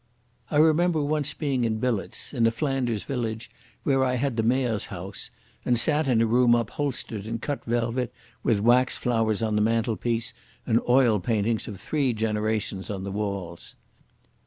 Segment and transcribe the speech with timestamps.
[0.49, 3.51] I remember once being in billets in a Flanders village
[3.83, 5.29] where I had the Maire's house
[5.63, 8.11] and sat in a room upholstered in cut velvet,
[8.41, 10.33] with wax flowers on the mantelpiece
[10.65, 13.75] and oil paintings of three generations on the walls.